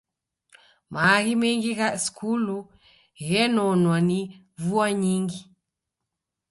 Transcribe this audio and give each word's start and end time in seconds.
Maaghi 0.93 1.33
mengi 1.41 1.71
gha 1.79 1.89
skulu 2.03 2.57
ghenonwa 3.27 3.97
ni 4.07 4.19
vua 4.63 4.87
nyingi. 5.01 5.41